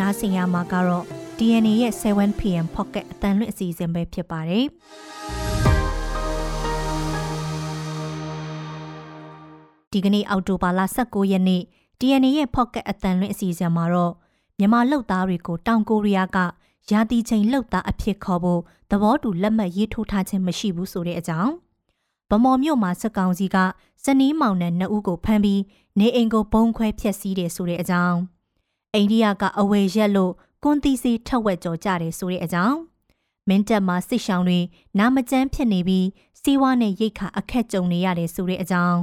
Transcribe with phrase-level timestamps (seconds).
[0.00, 1.04] နားဆင်ရမှာကတော့
[1.38, 4.66] DNA ရဲ့ 7pm pocket အတန်လွင့်အစီအစဉ်ပဲဖြစ်ပါတယ်
[9.92, 11.62] ဒီကနေ့အောက်တိုဘာလ19ရက်နေ့
[12.00, 14.12] DNA ရဲ့ pocket အတန်လွင့်အစီအစဉ်မှာတော့
[14.58, 16.38] မြန်မာလုပ်သားတွေကိုတောင်ကိုရီးယားက
[16.90, 21.52] ရာသီချိန်လှုပ်သားအဖြစ်ခေါ်ဖို့သဘောတူလက်မှတ်ရေးထိုးထားခြင်းမရှိဘူးဆိုတဲ့အကြောင်း
[22.30, 23.56] ဗမော်မြို့မှာစက်ကောင်စီက
[24.04, 25.62] စနီးမောင်နဲ့နှစ်ဦးကိုဖမ်းပြီး
[25.98, 28.18] နေအိမ်ကိုပုံခွဲဖျက်ဆီးတယ်ဆိုတဲ့အကြောင်း
[28.98, 32.78] အိန္ဒိယကအဝယ်ရက်လို့ကွန်တီစီထက်ဝက်ကြော်ကြတယ်ဆိုတဲ့အကြောင်း
[33.48, 34.60] မင်းတပ်မှာစစ်ဆောင်တွေ
[34.98, 36.06] နာမကျန်းဖြစ်နေပြီး
[36.40, 38.98] စီးဝါးနဲ့ရိတ်ခါအခက်ကြုံနေရတယ်ဆိုတဲ့အကြောင်း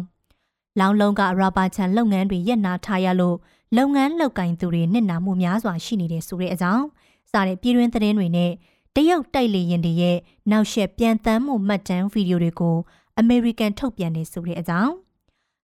[0.80, 3.38] လောင်လုံးကရာဘာချန်လုပ်ငန်းတွေရက်နာထားရလို့
[3.78, 6.86] လုပ်ငန်းလုပ်ကင်သူတွေနစ်နာမှုများစွာရှိနေတယ်ဆိုတဲ့အကြောင်း
[7.32, 8.52] စတဲ့ပြည်တွင်းသတင်းတွေနဲ့
[8.96, 10.18] တရုတ်တိုက်လေရင်တွေရဲ့
[10.52, 12.78] နောက်ဆက်ပြန်တမ်းမှုမှတ်တမ်းဗီဒီယိုတွေကို
[13.20, 14.94] အမေရိကန်ထုတ်ပြန်နေဆိုတဲ့အကြောင်း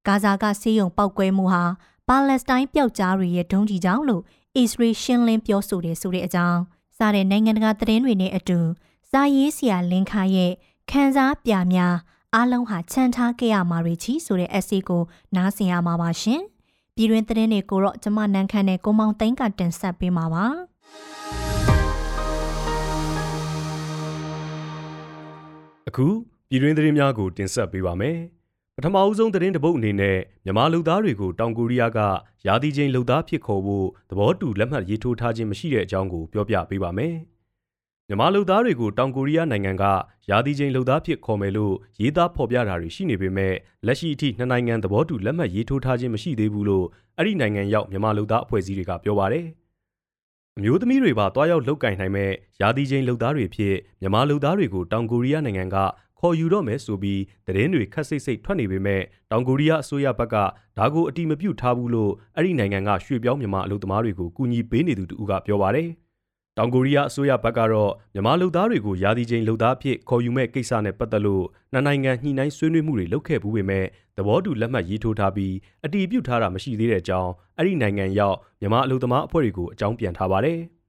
[0.07, 1.63] ဂါဇာကဆေးရုံပောက်ကွဲမှုဟာ
[2.13, 4.23] ပါလက်စတိုင်းပျောက်ကြားတွေရဲ့ဒုံးကြီးကြောင့်လို့
[4.57, 6.59] အစ္စရေးရှင်းလင်းပြောဆိုတယ်ဆိုတဲ့အကြောင်း
[6.97, 8.59] စတဲ့နိုင်ငံတကာသတင်းတွေနဲ့အတူ
[9.11, 10.51] စာရေးဆရာလင်ခါရဲ့
[10.89, 11.95] ခန်းစားပြများ
[12.35, 15.03] အားလုံးဟာချမ်းထားခဲ့ရမှာတွေချီဆိုတဲ့ essay ကို
[15.35, 16.41] နားဆင်ရမှာပါရှင်။
[16.95, 20.45] ပြည်တွင်သတင်းတွေကိုတော့ကျမနန်းခမ်းနဲ့ကိုမောင်သိန်းကတင်ဆက်ပေးမှာပါ။
[25.89, 26.07] အခု
[26.49, 28.17] ပြည်တွင်းသတင်းများကိုတင်ဆက်ပေးပါမယ်။
[28.77, 31.99] ပထမအဦးဆုံးသတင်းတစ်ပုဒ်အနေနဲ့မြန်မာလူသားတွေကိုတောင်ကိုရီးယားက
[32.47, 37.15] ရာသီချိန်လူသားဖြစ်ခေါ်ဖို့သဘောတူလက်မှတ်ရေးထိုးထားခြင်းမရှိတဲ့အကြောင်းကိုပြောပြပေးပါမယ်။
[38.07, 39.83] မြန်မာလူသားတွေကိုတောင်ကိုရီးယားနိုင်ငံက
[40.29, 43.53] ရာသီချိန်လူသားဖြစ်ခေါ်မယ်လို့ရေးသားဖော်ပြတာတွေရှိနေပေမဲ့
[43.85, 46.85] လက်ရှိအထိနှစ်နိုင်ငံသဘောတူလက်မှတ်ရေးထိုးထားခြင်းမရှိသေးဘူးလို့
[47.17, 49.45] အဲ့ဒီနိုင်ငံရောက်မြန်မာလူသားအဖွဲ့အစည်းတွေကပြောပါတယ်။
[50.57, 55.77] အမျိုးသမီးတွေပါတွားရောက်လုတ်ကင်နိုင်မဲ့ရာသီချိန်လုပ်သားတွေဖြစ်မြန်မာလုပ်သားတွေကိုတောင်ကိုရီးယားနိုင်ငံက
[56.21, 60.35] ခေါ်ယူတော့မယ်ဆိုပြီးသတင်းတွေခက်စိတ်စိတ်ထွက်နေပေမဲ့တောင်ကိုရီးယားအစိုးရဘက်က
[60.77, 65.89] ဒါကိုအတိမပြုထားဘူးလို့အဲ့ဒီနိုင်ငံကရွှေ့ပြောင်းမြန်မာအလုပ်သမားတွေကိုကူညီပေးနေသူတူကပြောပါတယ်။
[66.57, 73.85] တောင်ကိုရီးယားအစိုးရဘက်ကတော့မြန်မာလုပ်သားတွေကိုရာသီချိန်လုပ်သားအဖြစ်ခေါ်ယူမဲ့ကိစ္စနဲ့ပတ်သက်လို့နှစ်နိုင်ငံညှိနှိုင်းဆွေးနွေးမှုတွေလုပ်ခဲ့ဘူးပေမဲ့
[74.17, 75.53] သဘောတူလက်မှတ်ရေးထိုးထားပြီး
[75.85, 80.59] အတီးပြုတ်ထားတာမရှိသေးတဲ့အကြောင်းအဲ့ဒီနိုင်ငံရောက်မြန်မာအလုပ်သမားအဖွဲ့တွေကိုအကြောင်းပြန်ထားပါတယ်။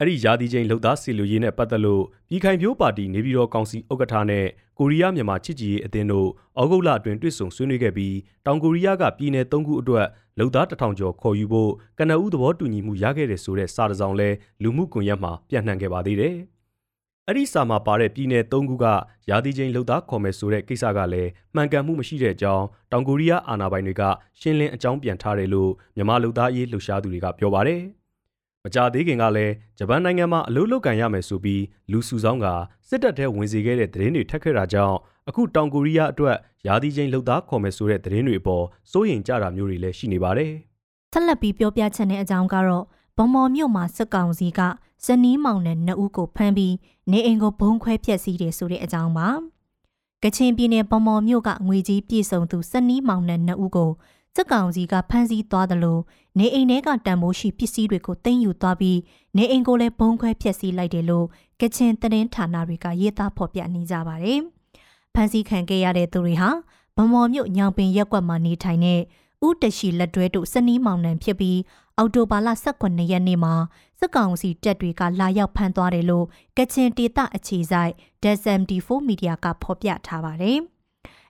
[0.00, 4.46] အဲ့ဒီရာသီချိန်လှုပ်သားစီလူရေးနဲ့ပတ်သက်လို့ပြည်ခိုင်ဖြိုးပါတီနေပြည်တော်ကောင်စီဥက္ကဋ္ဌနဲ့
[4.78, 6.28] ကိုရီးယားမြန်မာချစ်ကြည်ရေးအသင်းတို့
[6.60, 10.06] ဩဂုတ်လအတွင်းတွေ့ဆုံဆွေးနွေးခဲ့ပြီးတောင်ကိုရီးယားကပြည်내၃ခုအတွက်
[10.38, 14.28] လှုပ်သားတထောင်ကျော်ခေါ်ယူဖို့ကနအူးသဘောတူညီမှုရခဲ့တယ်ဆိုတဲ့စာတစောင်လဲ
[14.62, 16.36] လူမှုကွန်ရက်မှာပြန့်နှံ့ခဲ့ပါသေးတယ်။
[17.26, 18.86] အဲ့ဒီစာမှာပါတဲ့ပြည်내၃ခုက
[19.30, 24.02] ရာသီချိန်လှုပ်သားခေါ်မယ်ဆိုတဲ့ကိစ္စကလည်းမှန်ကန်မှုမရှိတဲ့အကြောင်းတောင်ကိုရီးယားအာဏာပိုင်တွေက
[24.40, 27.82] ရှင်းလင်းအကြောင်းပြန်ထားတယ်လို့မြန်မာလှုပ်သားရေးလှုပ်ရှားသူတွေကပြောပါတယ်။
[28.66, 32.46] မကြသေးခင်ကလည်းဂျပန်နိုင်ငံမှာအလုပ်လုပ်ကန်ရမယ်ဆိုပြီးလူစုဆောင်းက
[32.88, 34.96] စစ်တပ်ထဲဝင်စီခဲ့တဲ့သတင်းတွေထက်ခဲ့တာကြောင့်
[35.28, 40.52] အခုတောင်ကိုရီးယားအတွက်ရာသီချိန်လှုပ်သားခေါ်မယ်ဆိုတဲ့သတင်းတွေအပေါ်စိုးရိမ်ကြတာမျိုးတွေလည်းရှိနေပါတယ်။
[41.12, 42.84] ဆက်လက်ပြီးပြောပြချက်တဲ့အကြောင်းကတော့
[43.18, 44.60] ဗမော်မြို့မှာစစ်ကောင်စီက
[45.04, 46.74] ဇနီးမောင်နဲ့နှစ်ဦးကိုဖမ်းပြီး
[47.10, 49.28] နေအိမ်ကိုဘုံခွဲဖျက်ဆီးတယ်ဆိုတဲ့အကြောင်းပါ။
[50.24, 53.90] ကချင်ပြည်နယ်ဗမော်မြို့ကငွေကြီးပြည်စုံသူဇနီးမောင်နဲ့နှစ်ဦးကို
[54.36, 56.02] စစ်ကောင်စီကဖမ်းဆီးသွားတယ်လို့
[56.38, 58.98] နေအိမ်ထဲကတံမိုးရှိပစ္စည်းတွေကိုတင်ယူသွားပြီး
[59.36, 61.26] နေအိမ်ကိုလည်းဘုံခွဲဖျက်ဆီးလိုက်တယ်လို့
[61.60, 64.40] ကချင်သတင်းဌာနတွေကရေးသားဖော်ပြနေကြပါတယ်။
[65.14, 66.50] ဖမ်းဆီးခံခဲ့ရတဲ့သူတွေဟာ
[66.96, 69.00] ဗမော်မြို့ညောင်ပင်ရက်ကွက်မှာနေထိုင်တဲ့
[69.46, 71.58] ဥတရှိလက်တွဲတို့စနီးမောင်နှံဖြစ်ပြီး
[71.98, 72.48] အော်တိုဘာလ
[72.78, 73.54] 18ရက်နေ့မှာ
[73.98, 76.26] စစ်ကောင်စီတပ်တွေကလာရောက်ဖမ်းသွားတယ်လို့
[76.56, 77.92] ကချင်ဒေသအခြေစိုက်
[78.22, 80.60] DSM-D4 မီဒီယာကဖော်ပြထားပါတယ်။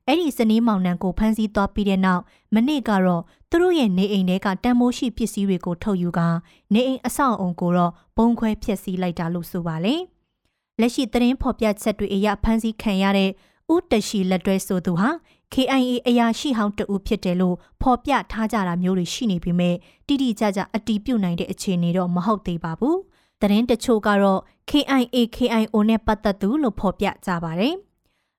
[0.09, 2.23] အဲ့ဒီစနီးမောင်နှံကိုဖမ်းဆီးသွားပြီးတဲ့နောက်
[2.55, 6.29] မနေ့ကတော့သူတို့ရဲ့နေအိမ်ထဲကတန်မိုးရှိပစ္စည်းတွေကိုထုတ်ယူကာ
[6.75, 10.01] နေအိမ်အဆောက်အုံကိုတော့ပုံခွဲဖျက်ဆီးလိုက်တာလို့ဆိုပါတယ်။
[10.81, 13.31] လက်ရှိသတင်းဖော်ပြချက်တွေအရဖမ်းဆီးခံရတဲ့
[13.75, 15.11] ဦးတရှိလက်တွဲဆိုသူဟာ
[15.55, 19.75] KIA အရာရှိဟောင်းတဦးဖြစ်တယ်လို့ဖော်ပြထားကြတာမျိုးတွေရှိနေပေမဲ့
[20.07, 22.97] တိတိကျကျအတီးပြုတ်နိုင်တဲ့အခြေအနေတော့မဟုတ်သေးပါဘူး။
[23.41, 24.41] သတင်းတချို့ကတော့
[24.71, 27.77] KIA KIO နဲ့ပတ်သက်သူလို့ဖော်ပြကြပါတယ်။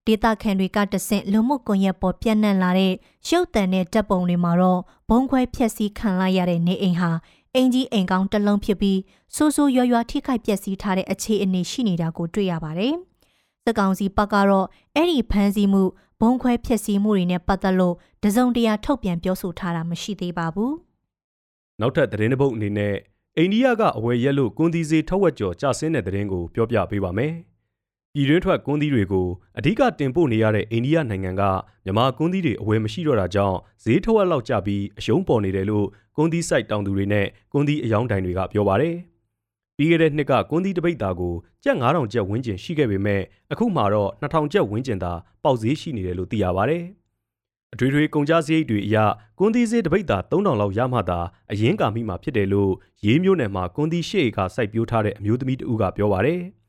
[0.08, 2.94] ဒေတာခန်တွေကတဆင့်လူမှုကွန်ရက်ပေါ်ပြန့်နှံ့လာတဲ့
[3.30, 7.12] ရုပ်တံတဲ့တပ်ပုံတွေမှာတော့ဘုံခွဲဖျက်ဆီးခံလိုက်ရတဲ့နေအိမ်ဟာ
[7.56, 9.00] အင်ကြီးအိမ်ကောင်းတစ်လုံးဖြစ်ပြီး
[9.36, 12.94] ဆိုးဆိုးရွားရွားထိခိုက်ပျက်စီးထားတဲ့အခြေအနေရှိနေတာကိုတွေ့ရပါတယ်။
[13.66, 15.84] စကောင်စီပတ်ကတော့အဲ့ဒီဖမ်းဆီးမှု
[16.22, 20.72] ဘုံခွဲဖျက်ဆီးမှုတွေနဲ့ပတ်သက်လို့တစုံတရာထုတ်ပြန်ပြောဆိုထားတာမရှိသေးပါဘူး။
[21.82, 22.96] နောက်ထပ်သတင်းတစ်ပုဒ်အနေနဲ့
[23.38, 27.34] အိန္ဒိယကအဝယ်ရက်လို့ကွန်ဒီစီထက်ဝက်ကျော်ကျဆင်းတဲ့သတင်းကိုပြောပြပေးပါမယ်။
[28.18, 29.28] ပြည်တွင်းထွက်ကွန်ဒီတွေကို
[29.58, 31.44] အဓိကတင်ပို့နေရတဲ့အိန္ဒိယနိုင်ငံက
[31.86, 38.96] မြန်မာကွန်ဒီတွေအဝယ်မရှိတော့တာကြောင့်ဈေးထက်ဝက်လောက်ကျပြီးအရှုံးပေါ်နေတယ်လို့ကွန်ဒီဆိုင်တောင်သူတွေနဲ့ကွန်ဒီအယောင်းတိုင်တွေကပြောပါတယ်။
[39.78, 41.34] ပြီးခဲ့တဲ့နှစ်ကကွန်ဒီတပိတ်တာကို
[41.64, 43.22] ကျပ်9000ကျပ်ဝန်းကျင်ရှိခဲ့ပေမဲ့
[43.52, 45.12] အခုမှတော့2000ကျပ်ဝန်းကျင်သာ
[45.44, 46.78] ပေါက်ဈေးရှိနေတယ်လို့သိရပါဗျ
[47.74, 48.98] အထွေထွေကုန်ကြစရိတ်တွေအရ
[49.40, 51.20] ကွန်သီးဈေးတပိတ်တာ3000လောက်ရမှသာ
[51.52, 52.72] အရင်ကာမိမှာဖြစ်တယ်လို့
[53.06, 56.42] ရေးမျိုးနယ်မှာကွန်သီးရှေ့ကစိုက်ပျိုးထားတဲ့အမျိုးသမီးတဦးကပြောပါတယ်။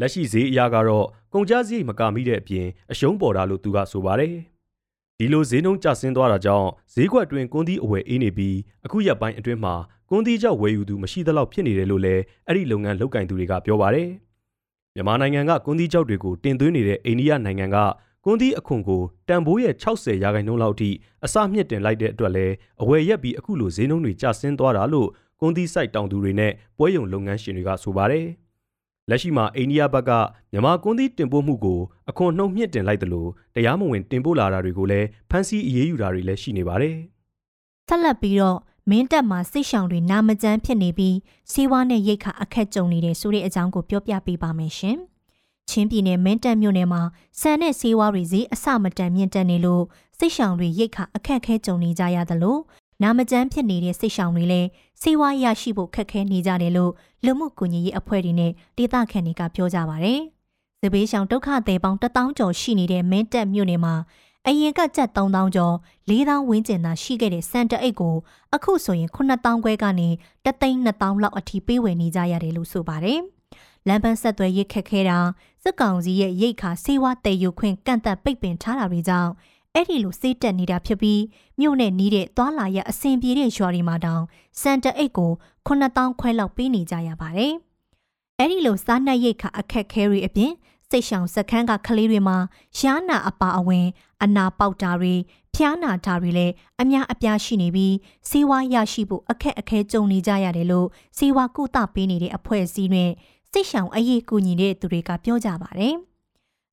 [0.00, 4.34] လက်ရှိဈေးအရကတော့ကုန်ကြစရိတ်မကာမိတဲ့အပြင်အရှုံးပေါ်တာလို့သူကဆိုပါတယ်။
[5.18, 9.74] ဒီလိုဈေးနှုန်းကျဆင်းသွားတာကြောင့်ဈေးကွက်တွင်ကွန်သီးအဝယ်အေးနေပြီးအခုရက်ပိုင်းအတွင်းမှာ
[10.10, 14.08] ကွန်သီးကြောက်ဝယ်ယူသူမရှိသလောက်ဖြစ်နေတယ်လို့လည်းအဲ့ဒီလုပ်ငန်းလုပ်ကင်သူတွေကပြောပါတယ်။
[14.94, 17.76] မြန်မာနိုင်ငံကကွန်သီးကြောက်တွေကိုတင်သွင်းနေတဲ့အိန္ဒိယနိုင်ငံက
[18.24, 20.90] ကွန်သီးအခွန်ကိုတန်ဖိုးရဲ့60ရာခိုင်နှုန်းလောက်ထိ
[21.24, 25.08] အစမြင့်တင်လိုက်တဲ့အတွက်လည်းအဝယ်ရက်ပြီးအခုလိုဈေးနှုန်းတွေကျဆင်းသွားတာလို့
[25.40, 28.26] ကွန်သီးစိုက်တောင်သူတွေနဲ့ပွဲရုံလုပ်ငန်းရှင်တွေကဆိုပါတယ်။
[29.10, 30.10] လက်ရှိမှာအိန္ဒိယဘက်က
[30.52, 31.80] မြန်မာကွန်သီးတင်ပို့မှုကို
[32.10, 36.96] အခွန်နှုံမြင့်တင်လိုက်တယ်လို့တရားမဝင်တင်ပို့လာတာတွေကိုလည်းဖမ်းဆီးအရေးယူတာတွေလည်းရှိနေပါတယ်။
[37.88, 38.58] ဆက်လက်ပြီးတော့
[38.90, 41.16] မင်းတပ်မှာစိတ်ရှောင်တွေနာမကျန်းဖြစ်နေပြီး
[41.52, 44.96] စီးဝါးနဲ့ရိတ်ခါအခက်ကြုံနေတဲ့ဆိုတဲ့အကြောင်းကိုပြောပြပေးပါမယ်ရှင်။
[45.70, 47.02] ချင်းပြည်နယ်မင်းတပ်မြို့နယ်မှာ
[47.40, 49.84] ဆန်နဲ့ဆေးဝါးတွေဈေးအဆမတန်မြင့်တက်နေလို့
[50.18, 52.58] စိတ်ရှောင်တွေရိတ်ခါအခက်ခဲကြုံနေကြရသလို
[53.02, 54.68] နာမကျန်းဖြစ်နေတဲ့စိတ်ရှောင်တွေလည်း
[55.00, 56.92] ဆေးဝါးရရှိဖို့ခက်ခဲနေကြတယ်လို့
[57.24, 60.14] လူမှုကူညီရေးအဖွဲ့တွေနဲ့ဒေသခံတွေကပြောကြပါဗျ။
[60.80, 63.94] ဇဘေးရှောင်ဒုက္ခသည်ပေါင်း1000ကျော်ရှိနေတဲ့မင်းတပ်မြို့နယ်မှာ
[64.46, 65.74] အရင်ကကျပ်3000ကျော်
[66.08, 68.16] 4000ဝန်းကျင်သာရှိခဲ့တဲ့စံတအိတ်ကို
[68.54, 70.08] အခုဆိုရင်9000ခွဲကနေ
[70.44, 73.20] 3,200လောက်အထိပေးဝယ်နေကြရတယ်လို့ဆိုပါတယ်။
[73.88, 75.18] လမ်းပန်းဆက်သွယ်ရေးခက်ခဲတာ
[75.62, 79.30] စစ်ကောင်စီရဲ့ရိတ်ခါစေဝါတည်ယူခွင့်ကန့်သက်ပိတ်ပင်ထားတာတွေကြောင့်
[79.78, 81.22] အဲ့ဒီလိုစေးတက်နေတာဖြစ်ပြီး
[81.60, 84.22] မြို့နဲ့နီးတဲ့သွာလာရအဆင်ပြေတဲ့ရွာတွေမှာတောင်
[84.60, 85.32] စန်တအိတ်ကို
[85.66, 87.52] 9000ခွဲလောက်ပေးနေကြရပါတယ်။
[88.38, 90.52] အဲ့ဒီလိုစားနပ်ရိတ်ခါအခက်ခဲတွေအပြင်
[90.90, 92.36] စိတ်ရှောင်စခန်းကကလေးတွေမှာ
[92.78, 93.86] ရှားနာအပါအဝင်
[94.22, 95.14] အနာပေါက်တာတွေ
[95.54, 97.94] ဖျားနာတာတွေလည်းအများအပြားရှိနေပြီး
[98.30, 100.88] စေဝါရရှိဖို့အခက်အခဲကြုံနေကြရတယ်လို့
[101.18, 103.10] စေဝါကုသပေးနေတဲ့အဖွဲ့အစည်းနဲ့
[103.52, 105.96] စိတ်ရှောင်အရေးကူညီတဲ့သူတွေကပြောကြပါတယ်။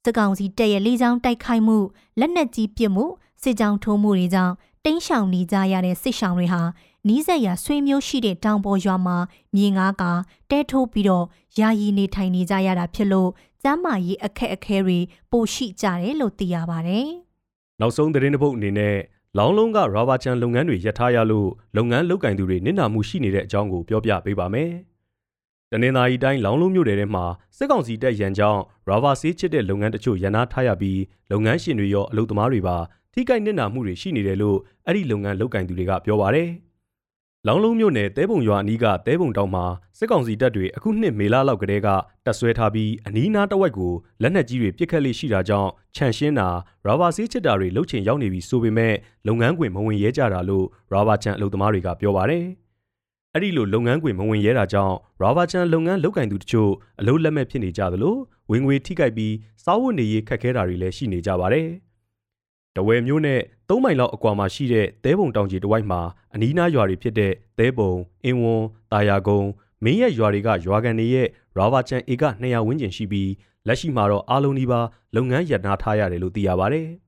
[0.05, 1.77] စကောင်စီတက်ရဲ့လေးချောင်းတိုက်ခိုက်မှု
[2.19, 3.05] လက်နက်ကြီးပစ်မှု
[3.43, 4.53] စစ်ကြောင်းထိုးမှုတွေကြောင့်
[4.85, 6.61] တင်းရှောင်နေကြရတဲ့စစ်ရှောင်တွေဟာ
[7.07, 9.17] နီးစပ်ရာဆွေမျိုးရှိတဲ့တောင်ပေါ်ရွာမှာ
[9.55, 10.03] မြေငါးက
[10.49, 11.25] တဲထိုးပြီးတော့
[11.59, 13.29] ယာယီနေထိုင်နေကြရတာဖြစ်လို့
[13.63, 14.99] ကျမ်းမာရေးအခက်အခဲတွေ
[15.31, 17.07] ပိုရှိကြတယ်လို့သိရပါတယ်။
[17.79, 18.95] နောက်ဆုံးသတင်းတစ်ပုဒ်အနေနဲ့
[19.37, 24.71] လောင်းလုံးကရာဘာချန်လုပ်ငန်းတွေရပ်ထားရလို့လုပ်ငန်းလုပ်ကင်သူတွေနစ်နာမှုရှိနေတဲ့အကြောင်းကိုပြောပြပေးပါမယ်။
[25.75, 27.25] တနင်္သာရီတိုင်းလောင်းလုံးမြို့နယ်ထဲမှာ
[27.57, 30.99] စစ်ကောင်စီတပ်ရန်ကြောင်းရာဘာဆေးချစ်တဲ့လုပ်ငန်းတချို့ရန်နာထားရပြီး
[31.31, 32.77] လုပ်ငန်းရှင်တွေရောအလုပ်သမားတွေပါ
[33.13, 36.49] ထိခိုက်နစ်နာမှုတွေရှိနေတယ်လို့အဲ့ဒီလုပ်ငန်းလုပ်ကင်သူတွေကပြောပါတယ်။
[37.47, 39.65] လောင်းလုံးမြို့နယ်တဲပုံရွာအနီးကတဲပုံတောင်မှာ
[39.97, 41.89] စစ်ကောင်စီတပ်တွေအခုနှစ်မေလလောက်ကတည်းက
[42.25, 46.49] တပ်ဆွဲထားပြီးအနီးနားတဝိုက်ကိုလက်နက်ကြီးတွေပစ်ခတ်လေးရှိတာကြောင့်ခြံရှင်းတာ
[46.85, 48.93] ရာဘာဆေးချစ်တာတွေလှုပ်ချင်ရောက်နေပြီဆိုပေမဲ့
[49.27, 52.45] လုပ်ငန်းခွင်မဝင်ရဲကြတာလို့ရာဘာချန်အလုပ်သမားတွေကပြောပါတယ်။
[53.35, 58.15] အဲ့ဒီလိုလုပ်ငန်းခွင်မဝင်ရဲတာကြောင့်ရာဘာချန်လုပ်ငန်းလုပ်ကင်သူတချို့အလုပ်လက်မဲ့ဖြစ်နေကြသလို
[58.51, 59.33] ဝင်ငွေထိခိုက်ပြီး
[59.63, 61.67] စားဝတ်နေရေးခက်ခဲတာတွေလည်းရှိနေကြပါတယ်။
[62.75, 63.39] တဝယ်မျိုးနဲ့
[63.69, 66.01] ၃မိုင်လောက်အကွာမှာရှိတဲ့သဲပုံတောင်ကြီးတဝိုက်မှာ
[66.33, 67.93] အနီးနားရွာတွေဖြစ်တဲ့သဲပုံ
[68.23, 69.49] အင်းဝွန်တာယာကုန်း
[69.83, 71.27] မင်းရဲ့ရွာတွေကရွာကန်တွေရဲ့
[71.57, 73.31] ရာဘာချန်ဧက200ဝန်းကျင်ရှိပြီး
[73.67, 74.79] လက်ရှိမှာတော့အားလုံးဒီပါ
[75.15, 76.87] လုပ်ငန်းရပ်နားထားရတယ်လို့သိရပါတယ်။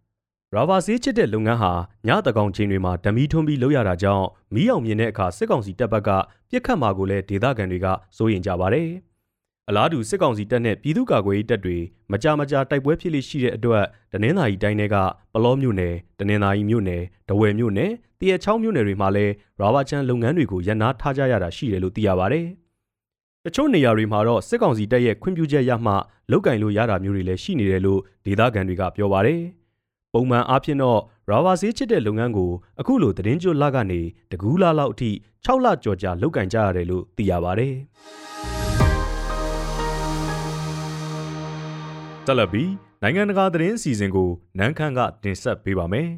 [0.53, 1.71] ရာဘာဆေးချစ်တဲ့လုပ်ငန်းဟာ
[2.07, 6.09] ညတကောင်ချိန်တွေမှာဓမီထွန်းပြီးလုပ်ရတာကြောင့်မီးအောင်မြင်တဲ့အခါစစ်ကောင်စီတပ်ဘက်က
[6.50, 7.88] ပြစ်ခတ်မှာကိုလည်းဒေသခံတွေက
[8.18, 8.89] စိုးရိမ်ကြပါတယ်။
[9.69, 11.77] အလားတူစစ်ကောင်စီတပ်နဲ့ပြည်သူ့ကာကွယ်ရေးတပ်တွေ
[12.12, 13.83] မကြာမကြာတိုက်ပွဲဖြစ်လိရှိတဲ့အတွက်
[14.13, 14.95] တနင်္သာရီတိုင်းတွေက
[15.34, 22.46] ပလောမြို့နယ်တနင်္သာရီမြို့နယ်ဒဝယ်မြို့နယ်တရချောင်းမြို့နယ်တွေမှာလည်းရာဘာချန်လုပ်ငန်းတွေကိုရပ်နားထားကြရတာရှိတယ်လို့သိရပါတယ်။
[23.46, 25.93] တချို့နေရာတွေမှာတော့စစ်ကောင်စီတပ်ရဲ့ခွင့်ပြုချက်ရမှ
[26.31, 29.41] လုတ်ကင်လို့ရတာမျိုးတွေလည်းရှိနေတယ်လို့ဒေသခံတွေကပြောပါတယ်။
[30.15, 35.10] ပုံမှန်အားဖြင့်တော့ရာဘာဆေးချစ်တဲ့လုပ်ငန်းကိုအခုလိုသတင်းကြွလကနေတကူးလာလောက်အထိ
[35.45, 37.69] 6လကျော်ကြာလုပ်ကင်ကြရတယ်လို့သိရပါဗျ။
[42.25, 42.69] တက်လက်ပြီး
[43.01, 46.07] နိုင်ငံတကာသတင်းအစီအစဉ်ကိုနန်းခမ်းကတင်ဆက်ပေးပါမယ်။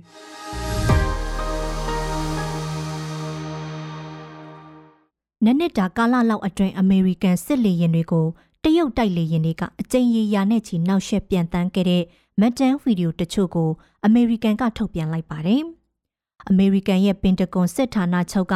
[5.46, 8.26] နနစ်တာကာလလောက်အတွင်းအမေရိကန်စစ်လေယာဉ်တွေကို
[8.64, 12.04] တရုတ်တိုက်လေယာဉ်တွေကအကြိမ်ရေရာနဲ့ချီနောက်ရှက်ပြန်တန်းခဲ့တဲ့
[12.42, 13.70] မက်တန်ဗီဒီယိုတချို့ကို
[14.06, 15.62] အမေရိကန်ကထုတ်ပြန်လိုက်ပါတယ်။
[16.50, 18.56] အမေရိကန်ရဲ့ပင်တဂွန်စစ်ဌာနချုပ်က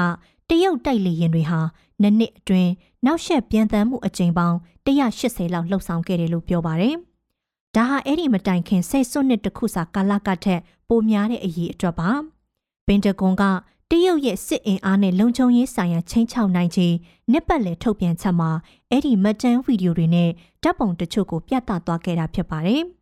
[0.49, 1.59] တရုတ်တိုက်လေယာဉ်တွေဟာ
[2.01, 2.71] နှစ်နှစ်အတွင်း
[3.05, 6.95] နောက်ဆက်ပြန်တမ်းမှုအကြိမ်ပေါင်း180လောက်လှုပ်ဆောင်ခဲ့တယ်လို့ပြောပါတယ်။
[7.75, 10.59] ဒါဟာအဲ့ဒီမတိုင်ခင်ဆယ်စွန်းနှစ်တခုစာကာလကထက်
[10.89, 12.09] ပိုများတဲ့အရေးအတွက်ပါ။
[12.87, 13.43] ပင်တဂွန်က
[13.91, 16.95] တရုတ်ရဲ့စစ်အင်အားနဲ့လုံခြုံရေးဆိုင်ရာချင်းချောက်နိုင်ခြင်း
[17.31, 18.51] နှစ်ပတ်လည်ထုတ်ပြန်ချက်မှာ
[18.89, 20.29] အဲ့ဒီမက်တန်ဗီဒီယိုတွေနဲ့
[20.63, 22.83] ဓာတ်ပုံတချို့ကိုပြသသွားခဲ့တာဖြစ်ပါတယ်။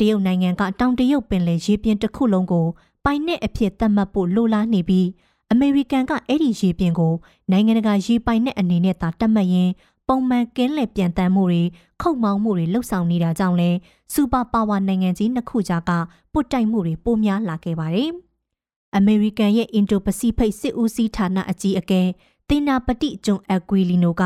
[0.00, 2.66] တရုတ်နိုင်ငံကတောင်တရုတ်ပင်လယ်ရေပြင်တစ်ခုလုံးကို
[3.04, 5.06] ပိုင်နက်အဖြစ်သတ်မှတ်ဖို့လိုလားနေပြီး
[5.52, 7.14] အမေရိကန်ကအဲ့ဒီရေပြင်ကို
[7.50, 9.72] နိုင်ငံတကာရေပိုင်နက်အနေနဲ့သာတတ်မှတ်ရင်း
[10.08, 11.62] ပပုံမှန်ကင်းလည်ပြန်တမ်းမှုတွေ
[12.00, 13.70] ခုတ်မောင်းမှုတွေလှုပ်ဆောင်နေတာကြောင့်လဲ
[14.12, 15.90] စူပါပါဝါနိုင်ငံကြီးနှစ်ခုကြားက
[16.32, 18.10] ပုတ်တိုက်မှုတွေပိုများလာခဲ့ပါတယ်။
[18.96, 22.02] အမေရိကန်ရဲ့အင်ဒိုပစိဖိတ်စစ်ဦးစီးဌာနအကြီးအကဲ
[22.48, 24.22] တင်နာပတိဂျွန်အကွီလီနိုက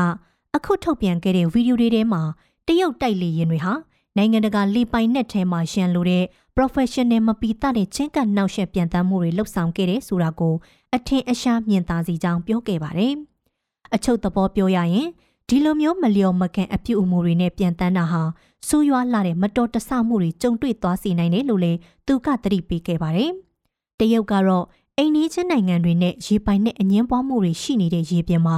[0.55, 2.21] အခုထုတ်ပြန်ခဲ့တဲ့ဗီဒီယိုတွေထဲမှာ
[2.67, 3.73] တရုတ်တိုက်လေရင်တွေဟာ
[4.17, 6.23] နိုင်ငံတကာလေပိုင်နက်ထဲမှာရှန်လိုတဲ့
[6.55, 10.55] professional မပီတာတဲ့ချင်းကပ်နောက်ဆက်ပြန်တမ်းမှုတွေလှုပ်ဆောင်ခဲ့တဲ့ဆိုတာကို
[10.95, 13.13] အထင်အရှားမြင်သာစီကြောင်းပြောခဲ့ပါတယ်။
[13.95, 15.07] အချုပ်သဘောပြောရရင်
[15.49, 18.21] ဒီလိုမျိုးမလျော်မကန်အပြုအမူတွေနဲ့ပြန်တန်းတာဟာ
[18.67, 23.31] ဆိုးရွားလာတဲ့မတော်တဆမှုတွေကြုံတွေ့သွားစေနိုင်တယ်လို့လည်းသူကသတိပေးခဲ့ပါတယ်။
[23.99, 24.65] တရုတ်ကတော့
[24.97, 28.57] အိန္ဒိချင်းနိုင်ငံတွေနဲ့ရေပိုင်နဲ့အငင်းပွားမှုတွေရှိနေတဲ့ရေပြင်မှာ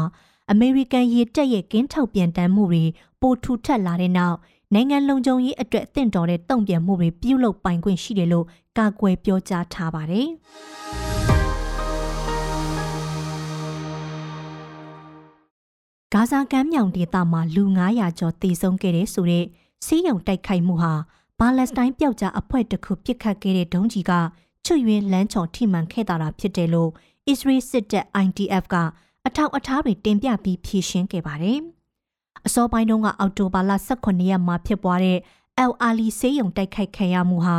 [0.52, 2.84] အမေရိကန်ရေတပ်ရဲ့ကင်းထောက်ပြန်တမ်းမှုတွေ
[3.22, 4.38] ပိုထူထပ်လာတဲ့နောက်
[4.74, 8.46] နိုင်ငံလုံခြုံရေးအတွက်တင့်တော်တဲ့တုံ့ပြန်မှုတွေပြုလုပ်ပိုင်ခွင့်ရှိတယ်လို့
[8.78, 10.28] ကာကွယ်ပြောကြားထားပါတယ်။
[16.14, 19.46] ဂါဇာကမ်းမြောင်ဒေသမှာလူ900ကျော်သေဆုံးခဲ့တဲ့ဆိုတဲ့
[19.86, 20.94] စီးရုံတိုက်ခိုက်မှုဟာ
[21.40, 24.12] ပါလက်စတိုင်းပျောက်ကြားအဖွဲ့တစ်ခုပစ်ခတ်ခဲ့တဲ့ဒုံးကြီးက
[24.66, 26.92] ချွတ်ယွင်းလမ်းချော်ထိမှန်ခဲ့တာဖြစ်တယ်လို့
[27.32, 28.76] Israel စစ်တပ် IDF က
[29.26, 31.62] အထောက်အထားတွေတင်ပြပြီးဖြေရှင်းခဲ့ပါတယ်။
[32.48, 35.20] အစောပိုင်းတုန်းကအောက်တိုဘာလ18ရက်မှာဖြစ်ပွားတဲ့
[35.64, 37.58] El Ali ဆေးရုံတိုက်ခိုက်ခံရမှုဟာ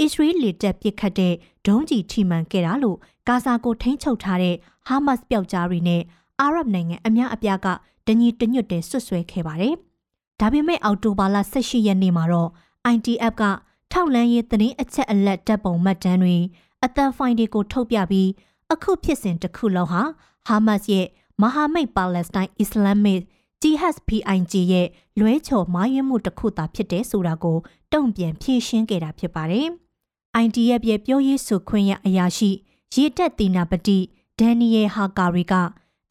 [0.00, 1.34] အစ္စရေးလေတပ်ပစ်ခတ်တဲ့
[1.66, 6.02] ဒုံးကျည်ထိမှန်ခဲ့တာလို့ဂါဇာကိုထိန်းချုပ်ထားတဲ့ဟာမတ်စ်ပျောက်ကြားတွေနဲ့
[6.40, 7.66] အာရဗ်နိုင်ငံအများအပြားက
[8.06, 9.74] တညီတညွတ်တဲ့ဆွတ်ဆွဲခဲ့ပါတယ်။
[10.40, 12.50] ဒါပေမဲ့အောက်တိုဘာလ18ရက်နေ့မှာတော့
[12.94, 13.44] ITF က
[13.92, 16.36] ထောက်လန်းရေးသတင်းအချက်အလက်တပ်ပုံမှတ်တမ်းတွေ
[16.84, 18.30] အသံဖိုင်တွေကိုထုတ်ပြပြီး
[18.72, 20.02] အခုဖြစ်စဉ်တစ်ခုလုံးဟာ
[20.46, 21.06] ဟာမတ်စ်ရဲ့
[21.42, 23.20] မဟာမိတ်ပါလက်စတိုင်းအစ္စလာမစ်
[23.62, 24.88] GHPIG ရဲ့
[25.20, 27.58] လွဲချော်မားယွင်းမှုတစ်ခုသာဖြစ်တယ်ဆိုတာကို
[27.92, 29.68] တုံ့ပြန်ဖြေရှင်းခဲ့တာဖြစ်ပါတယ်။
[30.44, 32.50] IDF ရဲ့ပြောရေးဆိုခွင့်ရအရာရှိ
[32.94, 33.98] ရေတက်တီနာပတိ
[34.38, 35.54] ဒန်နီယယ်ဟာကာရီက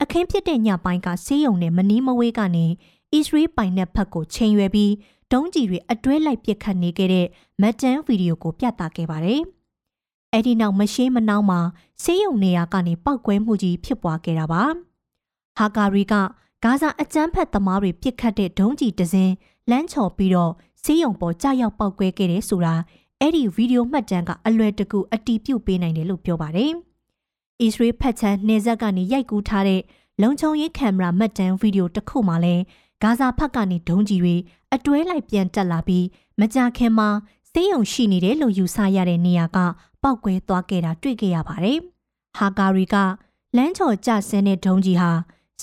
[0.02, 2.66] အခင်းဖြစ်တဲ့ညပိုင်းကဆေးရုံနဲ့မနီးမဝေးကနေ
[3.14, 4.94] အစ္စရေးပိုင်နက်ဖက်ကိုချိန်ရွယ်ပြီး
[5.32, 7.28] ဒုံးကျည်တွေအတွဲလိုက်ပစ်ခတ်နေခဲ့တဲ့
[7.62, 9.42] မက်တန်ဗီဒီယိုကိုပြသခဲ့ပါတယ်။
[10.34, 11.60] အဲ့ဒီနောက်မရှိမနှောင်းမှာ
[12.04, 14.64] ဆေးရုံနေရာကနေပောက်ကွဲမှုကြီးဖြစ်ပွားခဲ့တာပါ။
[15.58, 16.14] ဟာကာရီက
[16.66, 19.34] ဂါဇာအကြမ်းဖက်သမားတွေပစ်ခတ်တဲ့ဒုံးကျည်တစင်း
[19.70, 20.54] လမ်းချော်ပြီးတော့
[20.84, 22.76] ဆေးရုံပေါ်ကြာရောက်ပောက်ကွဲခဲ့တယ်ဆိုတာ
[23.20, 26.72] အဲ့ဒီဗီဒီယိုမှတ်တမ်းကအလွယ်တကူအတီးပြုတ်ပေးနိုင်တယ်လို့ပြောပါတယ်။
[27.62, 29.82] အစ္စရေးဖက်ချန်နေဆက်ကနေရိုက်ကူးထားတဲ့
[30.22, 32.64] လုံခြုံရေးကင်မရာမှတ်တမ်းဗီဒီယိုတစ်ခုမှလည်း
[33.04, 34.36] ဂါဇာဖက်ကနေဒုံးကျည်တွေ
[34.74, 36.06] အတွဲလိုက်ပြန်တက်လာပြီး
[36.40, 37.10] မကြာခင်မှာ
[37.52, 39.58] ဆေးရုံရှိနေတယ်လို့ယူဆရတဲ့နေရာက
[40.04, 41.80] ပောက်ကွဲသွားခဲ့တာတွေ့ခဲ့ရပါတယ်။
[42.38, 42.96] ဟာကာရီက
[43.56, 45.12] လမ်းချော်ကျဆင်းတဲ့ဒုံးကြီးဟာ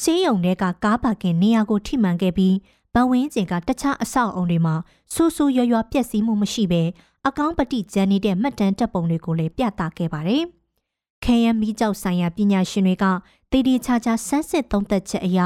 [0.01, 2.57] ဆေးရုံထဲကကားပါကင်နေရာကိုထိမှန်ခဲ့ပြီး
[2.95, 4.75] ပဝင်းကျင်ကတခြားအဆောက်အုံတွေမှာ
[5.15, 6.83] ဆူဆူရွရွပျက်စီးမှုမရှိဘဲ
[7.27, 10.43] အကောင့်ပတိကျန်နေတဲ့မှတ်တမ်းတပ်ပုံတွေကိုလည်းပြသခဲ့ပါတယ်။
[11.25, 13.05] ခဲယမ်းမီးကျောက်ဆိုင်ရာပညာရှင်တွေက
[13.51, 15.41] တည်တည်ချာချာဆန်းစစ်သုံးသပ်ချက်အရ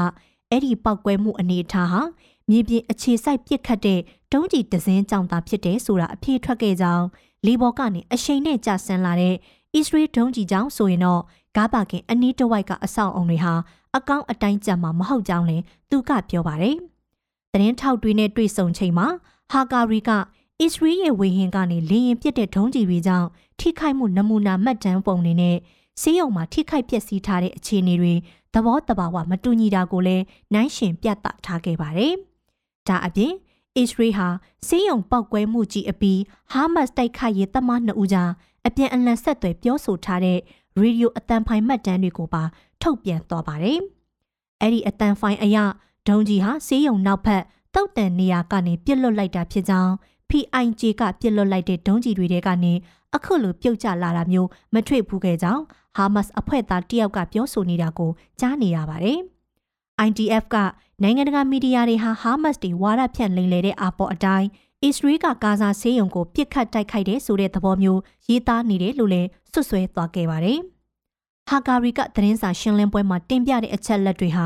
[0.49, 2.01] အဲ့ဒီပောက်ကွဲမှုအနေအထားဟာ
[2.49, 3.99] မြေပြင်အခြေစိုက်ပစ်ခတ်တဲ့
[4.31, 7.05] တုံးကြီးတစင်းကြောင့်သာဖြစ်တယ်ဆိုတာအပြေထွက်ခဲ့ကြောင်း
[7.45, 9.35] လီဘော်ကနေအရှိန်နဲ့ကြာဆင်းလာတဲ့
[9.73, 11.21] အစ္စရေးဒုံးကြီးကြောင့်ဆိုရင်တော့
[11.55, 13.53] ဂါဘာကင်အနီးတစ်ဝိုက်ကအဆောက်အုံတွေဟာ
[13.97, 16.75] အကောင့်အတိုင်းကြမှာမဟုတ်ကြောင်းလည်းသူကပြောပါတယ်။
[17.51, 19.07] သတင်းထောက်တွေနဲ့တွေ့ဆုံချိန်မှာ
[19.51, 20.11] ဟာကာရီက
[20.61, 23.27] အစ္စရေးရဲ့ဝေဟင်ကနေလေရင်ပြစ်တဲ့ဒုံးကျည်တွေကြောင့်
[23.59, 25.57] ထိခိုက်မှုနမူနာမှတ်တမ်းပုံတွေနဲ့
[26.01, 28.13] ဆေးရုံမှာထိခိုက်ပျက်စီးထားတဲ့အခြေအနေတွေ
[28.53, 30.23] သဘောတဘာဝမတူညီတာကိုလည်း
[30.53, 32.13] နိုင်ရှင်ပြသထားခဲ့ပါတယ်။
[32.87, 33.33] ဒါအပြင်
[33.77, 34.27] အစ္စရေးဟာ
[34.67, 38.31] ဆေးရုံပောက်ကွဲမှုကြီးအပြီးဟာမတ်တိုက်ခိုက်ရေးသမားနှစ်ဦးကြား
[38.67, 40.39] အပြန်အလှန်ဆက်သွယ်ပြောဆိုထားတဲ့
[40.79, 42.43] ရေဒီယိုအတန်ဖိုင်မှတ်တမ်းတွေကိုပါ
[42.87, 43.79] ထုတ်ပြန်သွားပါတယ်။
[44.61, 45.57] အဲ့ဒီအတန်ဖိုင်အရ
[46.07, 47.43] ဒုံကြီးဟာဆေးရုံနောက်ဖက်
[47.75, 49.93] တုတ်တန်နေရာကနေပြစ်လွတ်လိုက်တာဖြစ်ကြောင်း
[50.29, 52.73] PIJ ကပြစ်လွတ်လိုက်တဲ့ဒုံကြီးတွေထဲကနေ
[53.15, 55.63] အခုလိုပြုတ်ကျလာတာမျိုးမထွေဘူးခဲ့ကြောင်း
[55.95, 59.19] ဟာမတ်အဖွဲ့သားတယောက်ကပြောဆိုနေတာကိုကြားနေရပါတယ်။
[60.07, 60.55] IDF က
[61.03, 64.47] နိုင်ငံတကာမီဒီယာတွေဟာဟာမတ်တွေဝါဒဖြန့်လိမ်လည်တဲ့အာပေါ်အတိုင်း
[64.83, 70.61] အစ္စရေးကဂါဇာဆေးရုံကိုပြစ်ခတ်တိုက်ခိုက်တဲ့ဆိုတဲ့သဘောမျိုးရေးသားနေတယ်လို့လည်းဆွဆွဲသွားခဲ့ပါတယ်။
[71.49, 74.45] ဟာကာရီကသတင်းစာရှင်းလင်းပွဲမှာတင်ပြတဲ့အချက်လက်တွေဟာ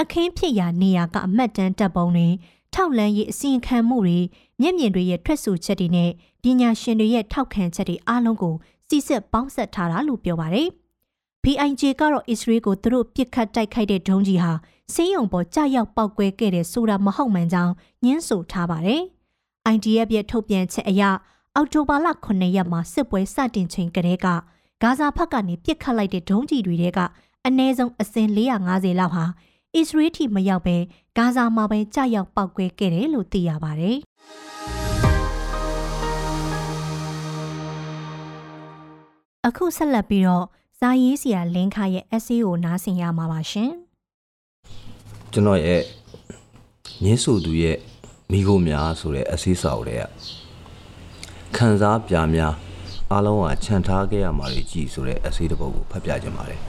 [0.00, 2.28] အခင်းဖြစ်ရာနေရာကအမတ်တန်းတပ်ပုံတွေ
[2.74, 4.18] ထောက်လန်းရေးအစီရင်ခံမှုတွေ
[4.60, 6.10] မျက်မြင်တွေရဲ့ထွက်ဆိုချက်တွေနဲ့
[6.42, 8.54] ပညာရှင်တွေရဲ့ထောက်ခံချက်တွေအားလုံးကို
[8.88, 10.68] စီစစ်ပေါင်းစပ်ထားတာလို့ပြောပါတယ်။
[11.42, 14.52] PIJ ကတော့အစ္စရေးကိုသူတို့ပြစ်ခတ်တိုက်ခိုက်တဲ့ဒုံးကြီးဟာ
[14.94, 17.72] စင်းရုံပေါ်ကြာရောက်ပောက်ကွဲခဲ့တဲ့ဆိုတာမဟုတ်မှန်ကြောင်း
[18.04, 19.02] ညင်းဆိုထားပါတယ်။
[19.74, 21.02] IDF ရဲ့ထုတ်ပြန်ချက်အရ
[21.54, 24.28] အောက်တိုဘာလ9ရက်မှာစစ်ပွဲစတင်ချိန်ကတည်းက
[24.82, 27.00] ဂါဇာဖက်ကနေပြစ်ခတ်လိုက်တဲ့ဒုံးကျည်တွေက
[27.46, 29.24] အနည်းဆုံးအစင်450လောက်ဟာ
[29.74, 30.76] အစ္စရေးထိမရောက်ပဲ
[31.16, 33.96] ဂါဇာမှာပဲကြာရောက်ပောက်ကွဲခဲ့တယ်လို့သိရပါတယ်။
[39.46, 40.46] အခုဆက်လက်ပြီးတော့
[40.78, 43.70] ဇာရေးစီယာလင်းခရဲ့ essay ကိုနားဆင်ရမှာပါရှင်။
[45.32, 45.82] ကျွန်တော်ရဲ့
[47.04, 47.78] ညင်းဆိုသူရဲ့
[48.30, 50.04] မိခိုးများဆိုတဲ့အစည်းစာအုပ်တွေက
[51.56, 52.54] ခံစားပြများ
[53.12, 56.60] အားလုံးကခြံထားခဲ့ရမှာတွေကြည်ဆိုတဲ့အစည်းတစ်ပုဒ်ကိုဖတ်ပြခြင်းပါတယ်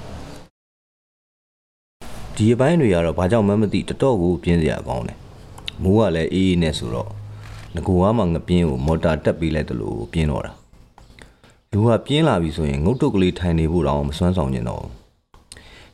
[2.36, 5.18] ဒီအပိုင်းတွေကတော့ဘာကြောင့်မှမသိတတော့ကိုပြင်းစရာကောင်းတယ်
[5.84, 7.10] မိုးကလည်းအေးအေးနဲ့ဆိုတော့
[7.76, 10.52] ငကူကမှငပြင်းကိုမော်တာတက်ပေးလိုက်တယ်လို့ပြင်းတော့တာ
[11.72, 14.84] လူကပြင်းလာပြီဆိုရင်ငုတ်တုတ်ကလေးထိုင်နေဖို့တော့မစွမ်းဆောင်ကျင်တော့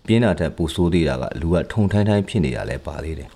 [0.06, 3.30] ပြင်းတာထက်ပိုဆိုးသေးတာကလူကထုံထိုင်းထိုင်းဖြစ်နေတာလည်းပါသေးတယ်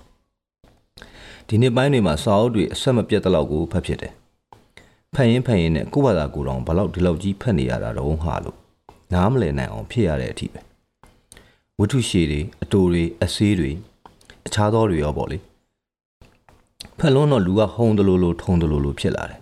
[1.48, 4.14] ဒီနေ့ပိုင်းတွေမှာစာအုပ်တွေအဆက်မပြတ်တဲ့လောက်ကိုဖတ်ဖြစ်တယ်
[5.14, 8.56] ဖတ်ရင်ဖတ်ရင်နဲ့ကိုယ့်ဘာသာကိုယ်တော်ဘလောက်ဒီလောက်ကြီးဖတ်နေရတာတော့ဟာလို့
[9.12, 10.60] နားမလည်နိုင်အောင်ဖြစ်ရတဲ့အထိပဲ
[11.78, 13.70] ဝတ္ထုရှည်တွေအတူတွေအဆေးတွေ
[14.46, 15.38] အခြားသောတွေရောပေါ့လေ
[16.98, 19.40] ဖက်လုံးတော့လူကဟုံတယ်လို့လို့ထုံတယ်လို့လို့ဖြစ်လာတယ်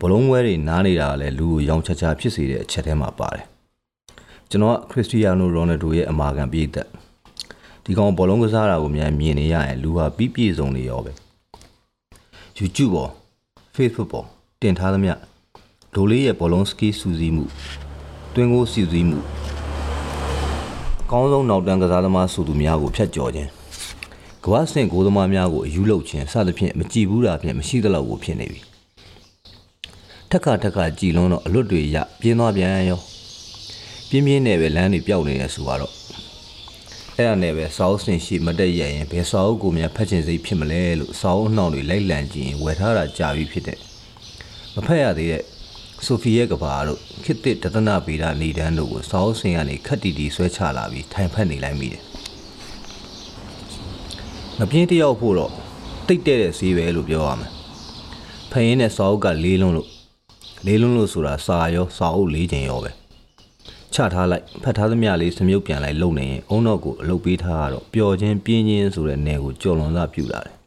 [0.00, 3.44] ဘလုံးဝဲတွေနားနေတာကလည်းလူကိုရောင်ချချဖြစ်စေတဲ့အချက်ထဲမှာပါတယ်
[4.50, 6.88] ကျွန်တော်ကခရစ္စတီယာနိုရိုနယ်ဒိုရဲ့အမာခံပြည့်သက်
[7.84, 11.12] ဒီကောင်ဘောလုံးကစားတာကိုမြန်မြင်နေရရင်လူဟာပြီးပြည့်စုံနေရောပဲ
[12.58, 13.10] YouTube ပေါ်
[13.76, 14.26] Facebook ပေါ်
[14.64, 15.14] တင်ထားသမျှ
[15.94, 17.44] ဒိုလေးရဲ့ဘောလုံးစကီစူးစီးမှု
[18.34, 19.18] တွင်းကိုစူးစီးမှု
[21.10, 23.50] ကောင်းဆုံးနောက်တန်းကစားသမားဆိုသူများကိုဖျက်ကျော်ခြင်း
[24.44, 28.60] ကမ္ဘာစင်ကိုသမားများကိုအယူလုပ်ခြင်းစသဖြင့်မကြည်ဘူးတာဖြင့်မရှိသလောက်ကိုဖြစ်နေပြီ
[30.30, 33.00] ထက်ခါထက်ခါကြည်လွန်းတော့အလွတ်တွေရပြင်းသွားပြန်ရော
[34.08, 35.92] ပြင်းပြင်းနဲ့ပဲလမ်းတွေပျောက်နေရဆိုတော့
[37.16, 43.87] အဲ့ဒါနဲ့ပဲစာအုပ်စင်ရှိမတက်ရရင်ဘယ်စာအုပ်ကိုများဖတ်ချင်စိတ်ဖြစ်မလဲလို့စာအုပ်နှောင်တွေလိုက်လံကြည့်ရင်ဝယ်ထားတာကြာပြီဖြစ်တဲ့
[44.80, 45.44] မဖတ်ရသေးတဲ့
[46.06, 52.02] ဆိုဖီရဲ့ကဘာတို့ခစ်တစ်တသနာဗေဒနေတန်းတို့ကိုစာအုပ်စင်ကနေခက်တီတီဆွဲချလာပြီးထိုင်ဖက်နေလိုက်မိတယ်
[54.58, 55.52] မပြင်းတယောက်ဖို့တော့
[56.06, 57.50] တိတ်တဲ့တဲ့ဈေးပဲလို့ပြောရမယ်
[58.50, 59.88] ဖယင်းနဲ့စာအုပ်ကလေးလုံးလို့
[60.66, 62.90] လေးလုံးလို့ဆိုတာစာရောစာအုပ်လေးချိန်ရောပဲ
[63.94, 70.57] ချထားလိုက်ဖတ်ထားသမျှလေးစမြုပ်ပြန်လိုက်လုံနေရင်အုံတော့ကိုအလုပ်ပေးထားတော့ပျော်ခြင်းပြင်းခြင်းဆိုတဲ့နယ်ကိုကြော်လွန်စားပြူလာတယ်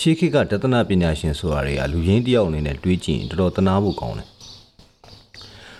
[0.00, 4.28] ရှေးခေတ်ကတသနာပညာရှင်ဆိုတာတွေကလူရင်းတယောက်အနေနဲ့တွေးကြည့်ရင်တော်တော်တနာဖို့ကောင်းတယ်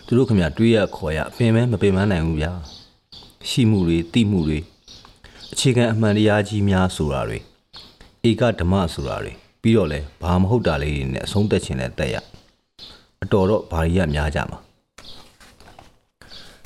[0.06, 2.52] သူတို့ခင်ဗျတွေးရခေါ်ရအပင်မဲမပင်မနိုင်ဘူးဗျာ
[3.49, 4.58] ရှိမှုတွေတိမှုတွေ
[5.52, 7.38] အခြေခံအမှန်တရားကြီးများဆိုတာတွေ
[8.28, 12.17] ဧကဓမ္မဆိုတာတွေပြီးတော့လဲဘာမဟုတ်တာလေးတွေနဲ့အဆုံးသက်ခြင်းနဲ့တက်ရ
[13.23, 14.58] အတော်တော့ဘာရီရများကြမှာ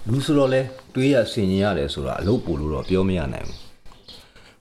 [0.07, 0.61] လူဆိုတော့လဲ
[0.94, 3.67] တွေးရဆင်ញင်ရတယ်ဆိုတာအလုပ်ပို့လို့တော့ပြောမရနိုင်ဘူး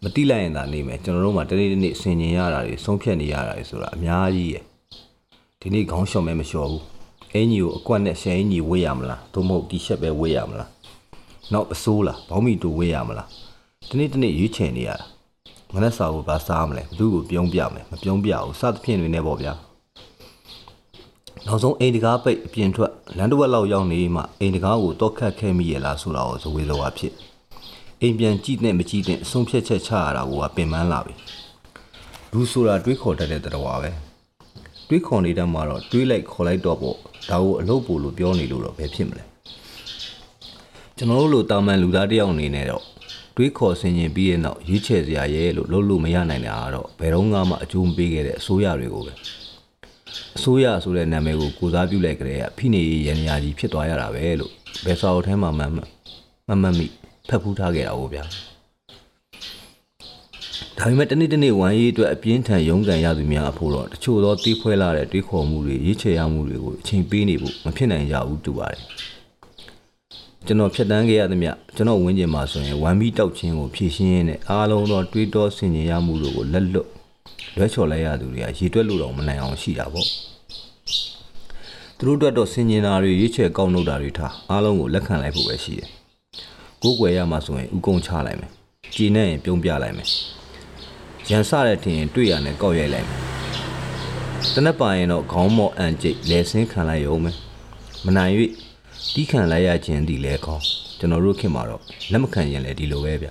[0.04, 4.64] မတိလိုက်ရင်သာနေမယ်ကျွန်တော်တို့မှတနေ့တနေ့ဆင်ញင်ရတာတွေဆုံးဖြတ်နေရတာတွေဆိုတာအများကြီးရယ်
[5.62, 6.84] ဒီနေ့ခေါင်းလျှော်မဲမလျှော်ဘူး
[7.34, 10.70] အင်ကြီးကိုအကွက်နဲ့ရှယ်အင်ကြီးဝေးရမလားသို့မဟုတ်တီရှပ်ပဲဝေးရမလား
[11.54, 13.28] နောက်အစိုးလားဘောင်းမီတူဝေးရမလား
[13.90, 15.06] ဒီနေ့တနေ့ရွေးချယ်နေရတာ
[15.74, 19.54] မနက်စာကိုဘာစားမလဲဘသူ့ကိုပြုံးပြမယ်မပြုံးပြဘူးစသဖြင့်တွေနဲ့ပေါ့ဗျာ
[21.46, 27.14] နောက်ဆုံးအိမ်တကားပိတ်အပြင်ထွက်လမ်းတစ်ဝက်လောက်ရောက်နေမှအိမ်တကားကိုတော့ခတ်ခဲ့မိရလားဆိုတာကိုဇဝေဇဝါဖြစ်
[28.02, 31.14] အိမ်ပြန်ကြည့်နဲ့မကြည့်တဲ့အဆုံးဖြတ်ချက်ချရတာကိုကပင်ပန်းလာပြီ
[32.34, 33.92] လူဆိုတာတွေးခေါ်တတ်တဲ့တရားပဲ
[34.88, 36.96] တွေးခေါ်နေတဲ့မှာတော့တွေးလိုက်ခေါ်လိုက်တော့ပေါ့
[37.30, 39.24] ဒါကိုအလုပ်ပို့လို့ပြောနေလို့တော့ဘယ်ဖြစ်မလဲ
[40.98, 42.84] ကျွန်တော်တို့လိုတာမန်လူသားတယောက်အနေနဲ့တော့
[43.36, 49.14] တွေးခေါ်ဆင်ရင်ပြီးရဲ့နောက်ရွေးချယ်စရာရဲ့လို့လုပ်လို့မရနိုင်တာကတော့ဘယ်တော့မှအကျိုးမပေးခဲ့တဲ့အစိုးရတွေကိုပဲ
[50.38, 54.52] အစိုးရဆိုတဲ့နာမည်ကိုကိုစားပြုလိုက်ကြတဲ့ဖိနေရန်ရာကြီးဖြစ်သွားရတာပဲလို့
[54.86, 55.68] ဘယ်စာအုပ်ထဲမှာမှမ
[56.50, 56.88] မမမိ
[57.30, 58.24] ဖက်ဖူးထားခဲ့တာဟုတ်ဗျာ
[60.78, 68.82] ဒါပေမဲ့တနေ့တနေ့ဝမ်းရေးအတွက်အပြင်းထန်ရုန်းကန်ရသူများအဖို့တော့တချို့သောတီးခွဲလာတဲ့တွေးခေါ်မှုတွေရေးချယ်ရမှုတွေကိုအချိန်ပေးနေဖို့မဖြစ်နိုင်ကြဘူးတူပါတယ်
[70.46, 76.88] ကျွန်တော်ဖြတ်တန်းခဲ့ရသမျှကျွန်တော်ဝင်းကျင်မှာဆိုရင်ဝမ်းမီတောက်ချင်းကိုဖြည့်ရှင်းရင်းနဲ့အားလုံးသောတွေးတောဆင်ခြင်ရမှုတို့ကိုလက်လွတ်
[77.56, 80.08] လွဲချော်လိုက်ရသူတွေကရေတွက်လို့တော့မနိုင်အောင်ရှိတာပေါ့
[81.98, 85.90] သူတို့အတွက်တော့ဆင်ခြင်တာတွေရွေးချယ်ကောက်နှုတ်တာတွေထားအားလုံးကိုလက်ခံလိုက်ဖို့ပဲရှိတယ်
[86.84, 88.52] ကိုယ်ွယ်ရမှာဆိုရင်ဥကုံချလိုက်မယ်
[88.94, 90.10] ကြည်နဲ့ရင်ပြုံးပြလိုက်မယ်
[91.30, 93.20] ရန်စတဲ့ထင်ရင်တွေ့ရနဲ့ကောက်ရိုက်လိုက်မယ်
[94.56, 97.32] တနက်ပါရင်တော့ခေါင်းမော့အန်ကျိတ်လဲဆင်းခံလိုက်ရုံပဲ
[98.06, 98.34] မနိုင်၍
[99.14, 100.64] တီးခံလိုက်ရခြင်းဒီလဲကောင်း
[101.00, 103.28] ကျွန်တော်တို့ခင်မှာတော့လက်မခံရင်လည်းဒီလိုပဲဗျ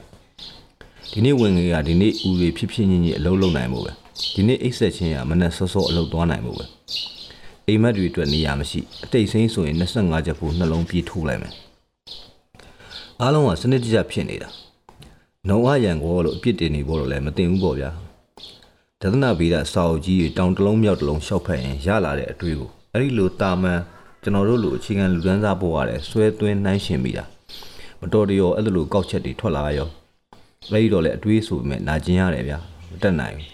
[1.13, 3.93] ဒီနေ့ဝင်ငယ်ကဒီနေ့ဦးတွေဖြစ်ဖြစ်ညင်ညင်အလုံးလုံးနိုင်မှုပဲ
[4.35, 6.65] ဒီနေ့အိတ်ဆက်ချင်းကမနဲ့စောစောအလုပ်သွားနိုင်မှုပဲ
[7.69, 11.55] အိမ်မက်တွေအတွက်နေရာမရှိအတိတ်စိမ့်ဆိုရင်25ချက်ဖို့နှလုံးပြေးထိုးလိုက်မယ်
[13.23, 14.49] အားလုံးကစနစ်တကျဖြစ်နေတာ
[15.49, 17.91] နှုံအရန်ကောလို့အပြစ်တင်နေဖို့တော့လည်းမတင်ဘူးပေါ့ဗျာ
[19.01, 23.81] ဒသနာဗီဒစာအုပ်ကြီးတွေတောင်တလုံးမြောက်တလုံးရှောက်ဖက်ရင်ရလာတဲ့အတွေ့ကိုအဲ့ဒီလိုတာမန်
[24.23, 27.25] ကျွန်တော်တို့လိုအခြေခံလူဒန်းစားပေါ်ရတယ်ဆွဲသွင်းနှိုင်းရှင်မိတာ
[28.01, 29.89] မတော်တရောအဲ့လိုကောက်ချက်တွေထွက်လာရော
[30.73, 32.59] အဲ့ဒီတော့လည်းအတွေးဆိုပေမဲ့နာကျင်ရတယ်ဗျာ
[32.91, 33.49] မတက်နိုင်ဘူး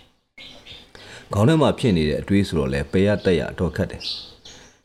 [1.33, 4.03] ခေါင်းထဲမှာဖြစ်နေတဲ့အတွေးဆိုတော့လဲပေရတက်ရအတော့ခတ်တယ်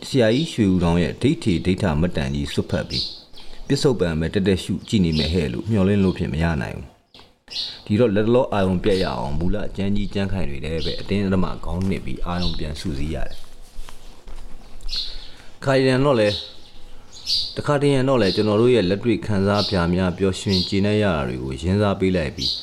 [0.08, 3.17] ဆရာကြီးရွှေဦးတောင်ရဲ့ဒိဋ္ဌိဒိဋ္ဌမတန်ကြီးစွတ်ဖက်ပြီး
[3.68, 6.88] ပစ္စုပန်မဲ့တက်တက်ရှုကြည့်နေမဲ့ဟဲ့လို့မျှော်လင့်လို့ဖြစ်မရနိုင်ဘူး
[7.86, 13.38] ဒီတော့လက်တလောအာယုံပြက်ရအောင်မူလအကျန်းကြီးကြမ်းခိုင်တွေလည်းပဲအတင်းအဓမ္မခေါင်းနှစ်ပြီးအာယုံပြန်စုစည်းရတယ်
[15.66, 16.30] ခိုင်ရန်တော့လေ
[17.56, 22.54] တခါတည်းရန်တော့လေကျွန်တော်တို့ရဲ့လက်တွေ့ခံစားပြများပျော်ရွှင်ကြည်နပ်ရတာတွေကိုရင်းစားပေးလိုက်ပြီး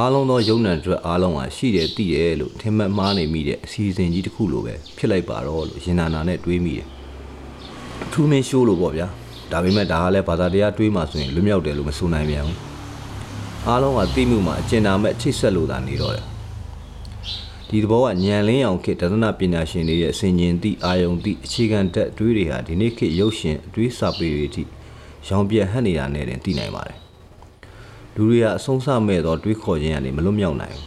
[0.00, 6.88] အားလုံးသောယုံနံအတွက်အားလုံးဟာရှိတယ်သိတယ်လို့ထင်မှတ်မှားနေမိတဲ့အစီအစဉ်ကြီးတစ်ခုလိုပဲဖြစ်လိုက်ပါတော့လို့ရင်နာနာနဲ့တွေးမိတယ်
[8.12, 9.08] ထူးမင်းရှိုးလို့ပေါ့ဗျာ
[9.52, 12.58] ဒါပေမဲ့ဒါကလည်းဘာသာတရားတွေးမှဆိုရင်လွတ်မြောက်တယ်လို့မဆိုနိုင်ပြန်ဘူး
[13.66, 16.26] အားလုံးကသိမှုမှာအကျဉ်းနာမဲ့ချိတ်ဆက်လို့သာနေတော့တယ်
[17.68, 24.62] ဒီသဘောကညံလင်းအောင်ခေတ်တသနာပညာရှင်တွေရဲ့ဆင်ញင်သည့်အာယုံသည့်အခြေခံတက်အတွေးတွေဟာဒီနေ့ခေတ်ရုပ်ရှင်အတွေးစာပေတွေအထိ
[25.28, 26.98] ရောင်ပြက်ဟပ်နေတာနဲ့တင်သိနိုင်ပါတယ်
[28.14, 30.86] လူတွေကအဆုံးစမဲ့သောတွေးခေါ်ခြင်းကနေမလွတ်မြောက်နိုင်ဘူး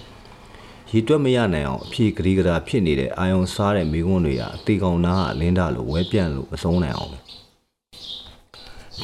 [0.91, 7.19] ရေတွက်မရနိုင်အောင်အဖြေဂရီဂရာဖြစ်နေတဲ့အာယုံစားတဲ့မိကွန်းတွေကအသေးကောင်နာကအလင်းတာလို့ဝဲပြန့်လို့မဆုံးနိုင်အောင်ပဲ။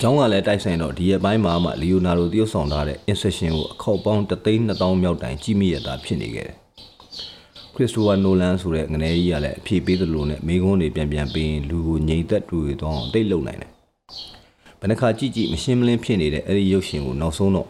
[0.02, 6.58] ကျောင်းကလည်းတိုက်ဆိုင်တော့ဒီရက်ပိုင်းမှာမှလီယိုနာဒိုတရုပ်ဆောင်ထားတဲ့ Inception ကိုအခောက်ပေါင်း3,200မြောက်တိုင်ကြည့်မိရတာဖြစ်နေခဲ့တယ်။
[7.74, 13.72] ခရစ်စတိုဖာနိုလန်ဆိုတဲ့ငနေကြီးကလည်းအဖြေပေးသလိုနဲ့မိကွန်းတွေပြန်ပြန်ပေးရင်လူကိုငြိမ်သက်တွေ့သွားအောင်တိတ်လုံနိုင်တယ်။
[14.80, 17.68] ဘယ်နှခါကြည့်ကြည့်မရှင်းမလင်းဖြစ်နေတဲ့အဲ့ဒီရုပ်ရှင်ကိုနောက်ဆုံးတော့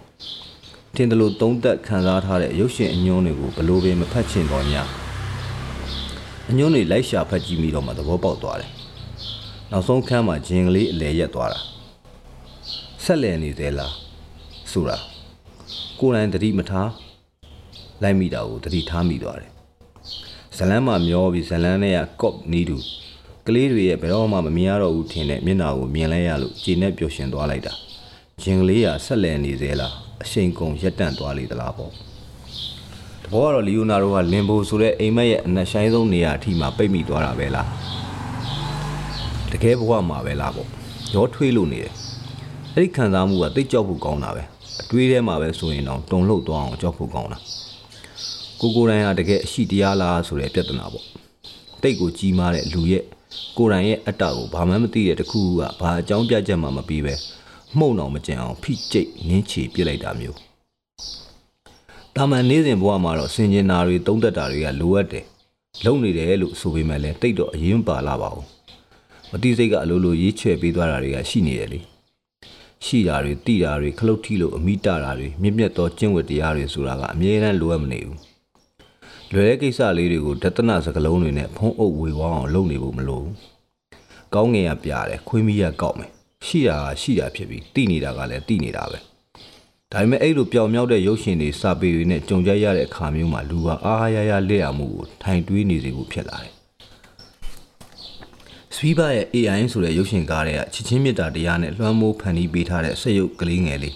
[0.95, 4.75] ထင်တယ်လို့သုံးသက်ခံစားထားတဲ့ရုပ်ရှင်အညွှန်းတွေကိုဘလို့ပင်မဖတ်ချင်တော့냐
[6.49, 8.69] အညွှန်းတွေလိုက်ရှာဖတ်ကြည့်ပြီးတော့မှသဘောပေါက်သွားတယ်
[9.71, 11.59] နောက်ဆုံးခန်းမှာဂျင်ကလေးအလဲရက်သွားတာ
[13.07, 13.93] ဆက်လည်နေသေးလား
[14.71, 14.97] ဆိုတာ
[15.99, 16.89] ကိုယ်တိုင်တတိမထား
[18.03, 19.51] လိုက်မိတာကိုတတိထားမိသွားတယ်
[20.57, 22.77] ဇလန်းမှာမျောပြီးဇလန်းနဲ့ကကော့နီးတူ
[23.47, 27.73] ကလေးတွေရဲ့ဘယ်တော့မှမမြင်ရတော့ဘူးထင်တဲ့မျက်နှာကိုမြင်လဲရလို့ကြည်နဲ့ပျော်ရွှင်သွားလိုက်တာ
[28.41, 31.91] ဂျင်ကလေးကဆက်လည်နေသေးလားအရှိန်ကုန်ရက်တန့်သွားလေသလားပေါ့
[33.23, 37.67] တဘောကတော့လီယိုနာဒိုကလင်ဘိုဆိုတဲ့အိမ်မက်ရဲ့အနက်ရှိုင်းဆုံးနေရာအထိမှပိတ်မိသွားတာပဲလား
[39.51, 40.69] တကယ်ဘဝမှာပဲလားပေါ့
[41.15, 41.93] ရောထွေးလို့နေတယ်
[42.77, 44.43] အဲ့ဒီခံစားမှုကတိတ်ကြောက်ဖို့ကောင်းတာပဲ
[44.81, 47.39] အတွေးထဲမှာပဲဆိုရင်တော့တုံလှုပ်သွားအောင်ကြောက်ဖို့ကောင်းတာ
[48.59, 51.05] ကိုကိုတိုင်းကတကယ်အရှိတရားလားဆိုတဲ့ပြဿနာပေါ့
[51.81, 53.03] တိတ်ကိုကြီးမားတဲ့လူရဲ့
[53.57, 57.13] ကိုယ်တိုင်ရဲ့အတ္တကိုဘာမှမသိတဲ့တခုကဘာအကြောင်းပြချက်မှမပြီးပဲ
[57.77, 60.37] မှုန့်အောင်မကြံအောင်ဖိကျိတ်နင်းချေပြစ်လိုက်တာမျိုး
[62.15, 65.25] တာမန်နေစဉ်ဘဝမှာတော့စင်ကျင်နာတွေတုံးတက်တာတွေကလိုအပ်တယ်
[65.85, 68.47] လုံနေတယ်လို့ဆိုပေမဲ့လည်းတိတ်တော့အရင်ပါလာပါဘူး
[69.31, 71.81] မတိစိတ်ကအလိုလိုရေးချဲ့ပေးသွားတာတွေကရှိနေတယ်လေ
[72.85, 78.19] ရှိတာတွေတိတာတွေခလုတ်ထီလို့အမိတာတာတွေမြင့်မြတ်သောကျင့်ဝတ်တရားတွေဆိုတာကအမြဲတမ်းလိုအပ်မနေဘူး
[79.33, 83.33] လွယ်တဲ့ကိစ္စလေးတွေကိုဒသနစကလုံးတွေနဲ့ဖုံးအုပ်ဝေဝောင်းအောင်လုပ်နေဖို့မလိုဘူး
[84.33, 86.11] ကောင်းငင်ကပြတယ်ခွေးမီးကကောက်မယ်
[86.45, 88.99] ရှိတာကရှိတာဖြစ်ပြီးတိနေတာကလည်းတိနေတာပဲ
[89.91, 96.54] ဒါပေမဲ့အဲ့လိုပျောင်မြောက်တဲ့ရုပ်ရှင်တွေစာပေတွေနဲ့ကြုံကြရတဲ့အခါမျိုးမှာလူဟာအားအားရရလက်ရမှုကိုထိုင်တွေးနေစေဖို့ဖြစ်လာတယ်
[98.77, 103.95] စပီးဘာရဲ့ AI ဆိုတဲ့ရုပ်ရှင်ကားတွေကချစ်ချင်းမြတ်တာတရားနဲ့လွှမ်းမိုးဖန်တီးပေးထားတဲ့ဆက်ရုပ်ကလေးငယ်လေး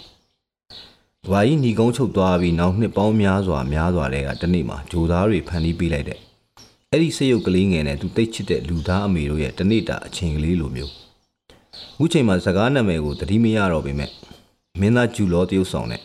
[1.32, 6.20] ။ဘာကြီးညီကုန်းချုပ်သွားပြီးနောက်နှစ်ပေါင်းများစွာများစွာတဲ့ကတနေ့မှာဂျိုသားတွေဖန်တီးပေးလိုက်တဲ့
[6.92, 10.92] အဲ့ဒီဆက်ရုပ်ကလေးငယ်နဲ့သူတိတ်ချစ်တဲ့လူသားအမေတို့ရဲ့တနေ့တာအချိန်ကလေးလိုမျိုး။
[11.96, 14.12] အခုချိန်မှာစကားနာမည်ကိုသတိမရတော့ပေမဲ့
[14.80, 16.02] မင်းသားဂျူလောတရုပ်ဆောင်တဲ့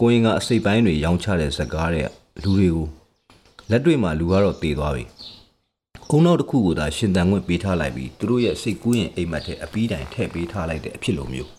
[0.00, 2.08] ကိုရင်ကအစိတ်ပိုင်းတွေရောင်းချတဲ့စကားတဲ့
[2.42, 2.88] လူတွေကို
[3.70, 5.04] လက်တွေ့မှာလူကတော့တည်သွားပြီ။
[6.16, 11.50] ကုန်းနောက်တစ်ခုကိုသာရှင်တန်ခွင့်ပေးထားလိုက်ပြီးသူတို့ရဲ့စိတ်ကူးရင်အိမ်မက်တဲ့အပီးတိုင်ထည့်ပေးထားလိုက်တဲ့အဖြစ်လိုမျိုး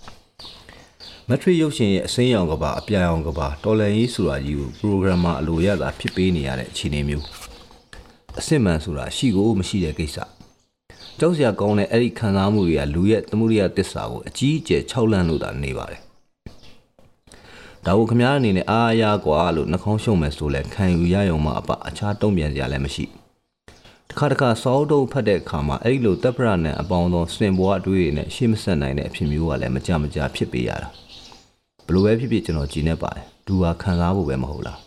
[1.30, 7.26] မက်ထရီရုပ်ရှင်ရဲ့အစိမ်းရောင်ကဘာအပြာရောင်ကဘာတော်လန်ရေးဆိုတာကြီးကိုပရိုဂရမာအလိုရတာဖြစ်ပေးနေရတဲ့အခြေအနေမျိုး
[8.40, 10.18] အစစ်မှန်ဆိုတာရှိကိုမရှိတဲ့ကိစ္စ
[11.20, 16.02] ကြောက်စရာကောင်းတဲ့အဲ့ဒီခံစားမှုတွေကလူရဲ့သမှုရိယတစ္ဆာကိုအကြီးအကျယ်ခြောက်လန့်လို့သာနေပါတယ်
[17.86, 23.06] ဒါကိုခမားအနေနဲ့အားအရာကွာလို့နှာခေါင်းရှုံမယ်ဆိုလဲခံယူရရုံမှအပအခြားတုံ့ပြန်စရာလည်းမရှိ
[24.16, 30.90] တခါတခါစောတုံးဖတ်တဲ့အခါမှာအဲ့ဒီလိုတပ်ပရနဲ့အပေါင်းသောစင်ဘွားအတွေ့တွေနဲ့ရှေ့မဆက်နိုင်တဲ့အဖြစ်မျိုးကလည်းမကြမကြာဖြစ်ပေးရတာ
[31.86, 34.80] ဘလို့ပဲဖြစ်ဖြစ်ကျွန်တော်ကြည်နေပါတယ်ဒူဟာခံစားဖို့ပဲမဟုတ်လား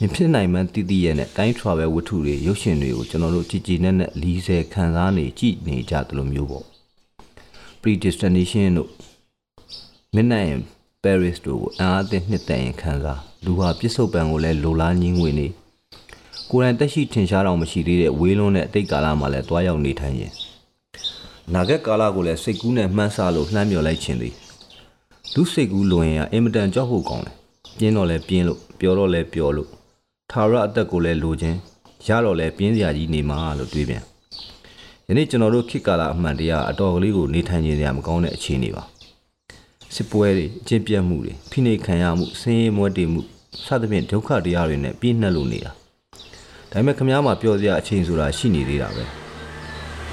[0.00, 6.66] မဖြစ်နိုင်မှန်းတည်တည်ရဲ့နဲ့တိုင်း travel ဝတ္ထုတွေရုပ်ရှင်တွေကိုကျွန်တော်တို့ကြည်ကြည်နဲ့နဲ့လီဆယ်ခံစားနေကြည့်နေကြတယ်လို့မျိုးပေါ့
[7.82, 8.90] predestination တို့
[10.14, 10.60] midnight in
[11.02, 15.48] paris တို့ကိုအားအသင့်နှစ်သက်ရင်ခံစားလူဟာပြစ္ဆုတ်ပံကိုလည်းလိုလားညင်းဝင်နေ
[16.50, 20.32] ကိုယ်တိုင်တက်ရှိထင်ရှားတော့မရှိသေးတဲ့ဝေးလွန်းတဲ့အတိတ်ကာလမှာလည်းတွားရောက်နေထိုင်ရင်
[21.54, 24.34] နာဂတ်ကာလကိုလည်းစိတ်ကူးနဲ့မှန်းဆလို့လှမ်းမြော်လိုက်ခြင်းသည်
[25.34, 27.34] လူစိတ်ကူးလွန်ရင်အင်မတန်ကြောက်ဖို့ကောင်းတယ်
[27.78, 29.68] ပြင်းတော့လဲပြင်းလို့ပျော်တော့လဲပျော်လို့
[30.30, 31.56] ထာဝရအသက်ကိုလည်းလိုခြင်း
[32.06, 34.02] ရတော့လဲပြင်းစရာကြီးနေမှာလို့တွေးပြန်
[35.08, 38.82] ယနေ့ကျွန်တော်တို့ခေတ်ကာလအမှန်တရားအတော်ကလေးကိုနေထိုင်ခြင်းစရာမကောင်းတဲ့အခြေအနေပါ
[39.94, 43.20] စစ်ပွဲတွေအကျင့်ပြတ်မှုတွေဖိနှိပ်ခံရမှုဆင်းရဲမွဲတေမှု
[43.66, 45.72] စသဖြင့်ဒုက္ခတရားတွေနဲ့ပြည့်နှက်လို့နေတာ
[46.72, 49.04] ဒါပေမဲ့ခမားမှာပျော်စရာအချိန်ဆိုတာရှိနေသေးတာပဲ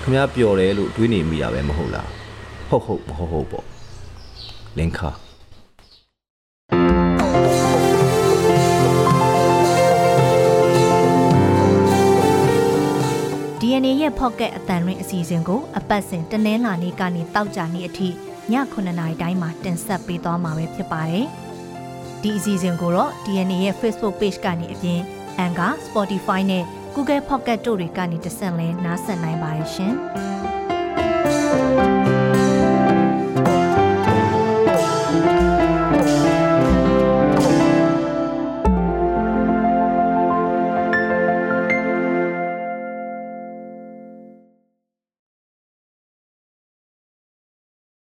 [0.01, 2.09] ခမားပျော်တယ်လို့တွေးနေမိတာပဲမဟုတ်လား
[2.69, 3.65] ဟုတ်ဟုတ်မဟုတ်ဟုတ်ပေါ့
[4.77, 5.11] လင်ခါ
[13.85, 18.11] နေရဲ့ pocket အတန်ရင်းအစီအစဉ်ကိုအပတ်စဉ်တနင်္လာနေ့ကနေတောက်ကြနေ့အထိည
[18.51, 21.25] 9:00နာရီတိုင်းမှာတင်ဆက်ပေးသွားမှာပဲဖြစ်ပါတယ်။
[22.21, 25.01] ဒီအစီအစဉ်ကိုတော့ DNA ရဲ့ Facebook page ကနေအပြင်
[25.45, 26.63] Anchor, Spotify နဲ့
[26.95, 29.93] Google Pocket တို့တွေကနေတဆင့်လဲနားဆင်နိုင်ပါတယ်ရှင်။